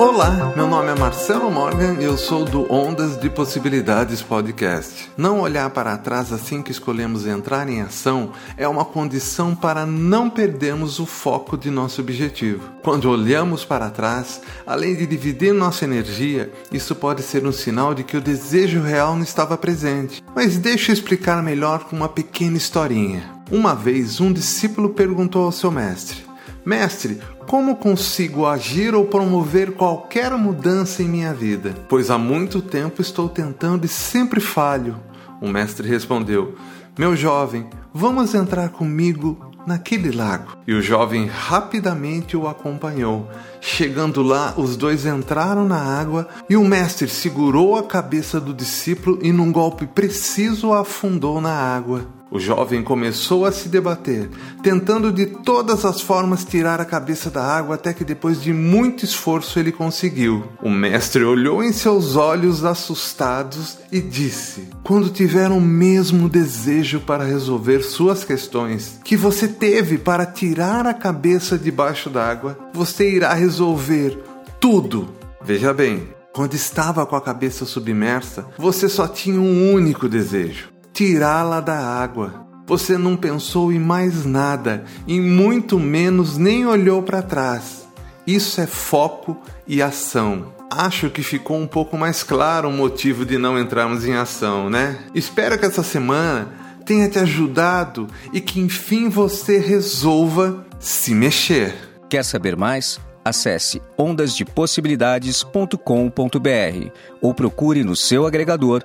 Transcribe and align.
Olá, 0.00 0.54
meu 0.56 0.66
nome 0.66 0.88
é 0.88 0.94
Marcelo 0.94 1.50
Morgan 1.50 2.00
e 2.00 2.04
eu 2.04 2.16
sou 2.16 2.46
do 2.46 2.72
Ondas 2.72 3.20
de 3.20 3.28
Possibilidades 3.28 4.22
Podcast. 4.22 5.10
Não 5.14 5.42
olhar 5.42 5.68
para 5.68 5.94
trás 5.98 6.32
assim 6.32 6.62
que 6.62 6.70
escolhemos 6.70 7.26
entrar 7.26 7.68
em 7.68 7.82
ação 7.82 8.32
é 8.56 8.66
uma 8.66 8.82
condição 8.82 9.54
para 9.54 9.84
não 9.84 10.30
perdermos 10.30 10.98
o 11.00 11.04
foco 11.04 11.54
de 11.54 11.70
nosso 11.70 12.00
objetivo. 12.00 12.62
Quando 12.82 13.10
olhamos 13.10 13.62
para 13.62 13.90
trás, 13.90 14.40
além 14.66 14.96
de 14.96 15.06
dividir 15.06 15.52
nossa 15.52 15.84
energia, 15.84 16.50
isso 16.72 16.94
pode 16.94 17.22
ser 17.22 17.46
um 17.46 17.52
sinal 17.52 17.92
de 17.92 18.02
que 18.02 18.16
o 18.16 18.22
desejo 18.22 18.80
real 18.80 19.14
não 19.14 19.22
estava 19.22 19.58
presente. 19.58 20.24
Mas 20.34 20.56
deixa 20.56 20.92
eu 20.92 20.94
explicar 20.94 21.42
melhor 21.42 21.80
com 21.80 21.94
uma 21.94 22.08
pequena 22.08 22.56
historinha. 22.56 23.30
Uma 23.50 23.74
vez, 23.74 24.18
um 24.18 24.32
discípulo 24.32 24.94
perguntou 24.94 25.44
ao 25.44 25.52
seu 25.52 25.70
mestre: 25.70 26.24
Mestre, 26.64 27.20
como 27.50 27.74
consigo 27.74 28.46
agir 28.46 28.94
ou 28.94 29.06
promover 29.06 29.72
qualquer 29.72 30.30
mudança 30.38 31.02
em 31.02 31.08
minha 31.08 31.34
vida? 31.34 31.74
Pois 31.88 32.08
há 32.08 32.16
muito 32.16 32.62
tempo 32.62 33.02
estou 33.02 33.28
tentando 33.28 33.84
e 33.84 33.88
sempre 33.88 34.38
falho. 34.38 35.00
O 35.40 35.48
mestre 35.48 35.88
respondeu: 35.88 36.54
Meu 36.96 37.16
jovem, 37.16 37.66
vamos 37.92 38.36
entrar 38.36 38.68
comigo 38.68 39.36
naquele 39.66 40.12
lago. 40.12 40.58
E 40.64 40.72
o 40.72 40.80
jovem 40.80 41.26
rapidamente 41.26 42.36
o 42.36 42.46
acompanhou. 42.46 43.28
Chegando 43.60 44.22
lá, 44.22 44.54
os 44.56 44.76
dois 44.76 45.04
entraram 45.04 45.66
na 45.66 45.82
água 45.82 46.28
e 46.48 46.56
o 46.56 46.64
mestre 46.64 47.08
segurou 47.08 47.76
a 47.76 47.82
cabeça 47.82 48.40
do 48.40 48.54
discípulo 48.54 49.18
e, 49.22 49.32
num 49.32 49.50
golpe 49.50 49.88
preciso, 49.88 50.72
afundou 50.72 51.40
na 51.40 51.52
água. 51.52 52.19
O 52.30 52.38
jovem 52.38 52.80
começou 52.80 53.44
a 53.44 53.50
se 53.50 53.68
debater, 53.68 54.30
tentando 54.62 55.10
de 55.10 55.26
todas 55.26 55.84
as 55.84 56.00
formas 56.00 56.44
tirar 56.44 56.80
a 56.80 56.84
cabeça 56.84 57.28
da 57.28 57.42
água 57.42 57.74
até 57.74 57.92
que 57.92 58.04
depois 58.04 58.40
de 58.40 58.52
muito 58.52 59.04
esforço 59.04 59.58
ele 59.58 59.72
conseguiu. 59.72 60.44
O 60.62 60.70
mestre 60.70 61.24
olhou 61.24 61.60
em 61.60 61.72
seus 61.72 62.14
olhos 62.14 62.64
assustados 62.64 63.78
e 63.90 64.00
disse: 64.00 64.68
Quando 64.84 65.10
tiver 65.10 65.50
o 65.50 65.60
mesmo 65.60 66.28
desejo 66.28 67.00
para 67.00 67.24
resolver 67.24 67.82
suas 67.82 68.22
questões 68.22 69.00
que 69.04 69.16
você 69.16 69.48
teve 69.48 69.98
para 69.98 70.24
tirar 70.24 70.86
a 70.86 70.94
cabeça 70.94 71.58
debaixo 71.58 72.08
d'água, 72.08 72.56
você 72.72 73.10
irá 73.10 73.34
resolver 73.34 74.16
tudo. 74.60 75.08
Veja 75.42 75.74
bem, 75.74 76.08
quando 76.32 76.54
estava 76.54 77.04
com 77.04 77.16
a 77.16 77.20
cabeça 77.20 77.64
submersa, 77.64 78.46
você 78.56 78.88
só 78.88 79.08
tinha 79.08 79.40
um 79.40 79.74
único 79.74 80.08
desejo 80.08 80.70
tirá-la 80.92 81.60
da 81.60 81.78
água. 81.78 82.46
Você 82.66 82.96
não 82.96 83.16
pensou 83.16 83.72
em 83.72 83.78
mais 83.78 84.24
nada 84.24 84.84
e 85.06 85.20
muito 85.20 85.78
menos 85.78 86.38
nem 86.38 86.66
olhou 86.66 87.02
para 87.02 87.22
trás. 87.22 87.88
Isso 88.26 88.60
é 88.60 88.66
foco 88.66 89.36
e 89.66 89.82
ação. 89.82 90.52
Acho 90.70 91.10
que 91.10 91.22
ficou 91.22 91.58
um 91.58 91.66
pouco 91.66 91.98
mais 91.98 92.22
claro 92.22 92.68
o 92.68 92.72
motivo 92.72 93.26
de 93.26 93.38
não 93.38 93.58
entrarmos 93.58 94.04
em 94.04 94.14
ação, 94.14 94.70
né? 94.70 94.98
Espero 95.12 95.58
que 95.58 95.66
essa 95.66 95.82
semana 95.82 96.52
tenha 96.86 97.08
te 97.08 97.18
ajudado 97.18 98.06
e 98.32 98.40
que 98.40 98.60
enfim 98.60 99.08
você 99.08 99.58
resolva 99.58 100.64
se 100.78 101.12
mexer. 101.12 101.74
Quer 102.08 102.24
saber 102.24 102.56
mais? 102.56 103.00
Acesse 103.24 103.82
ondasdepossibilidades.com.br 103.98 106.90
ou 107.20 107.34
procure 107.34 107.82
no 107.82 107.96
seu 107.96 108.24
agregador 108.26 108.84